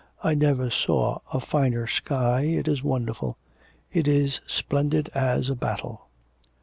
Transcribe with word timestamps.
I 0.23 0.33
never 0.33 0.71
saw 0.71 1.19
a 1.31 1.39
finer 1.39 1.85
sky, 1.85 2.45
it 2.45 2.67
is 2.67 2.81
wonderful. 2.81 3.37
It 3.93 4.07
is 4.07 4.41
splendid 4.47 5.09
as 5.13 5.47
a 5.47 5.53
battle'... 5.55 6.07